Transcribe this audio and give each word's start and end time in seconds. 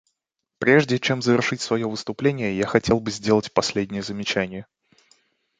Прежде 0.57 0.97
чем 0.97 1.21
завершить 1.21 1.61
свое 1.61 1.87
выступление 1.87 2.57
я 2.57 2.65
хотел 2.65 2.99
бы 2.99 3.11
сделать 3.11 3.53
последнее 3.53 4.01
замечание. 4.01 4.65